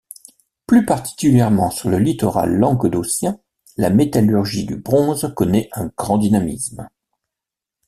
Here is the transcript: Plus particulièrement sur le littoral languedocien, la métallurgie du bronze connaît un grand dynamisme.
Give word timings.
Plus 0.65 0.83
particulièrement 0.83 1.69
sur 1.69 1.87
le 1.91 1.99
littoral 1.99 2.55
languedocien, 2.57 3.39
la 3.77 3.91
métallurgie 3.91 4.65
du 4.65 4.75
bronze 4.75 5.31
connaît 5.35 5.69
un 5.73 5.91
grand 5.95 6.17
dynamisme. 6.17 6.89